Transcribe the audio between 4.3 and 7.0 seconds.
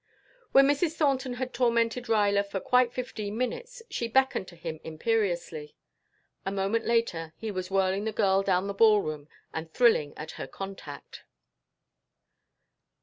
to him imperiously. A moment